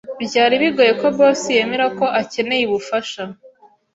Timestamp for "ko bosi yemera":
0.99-1.85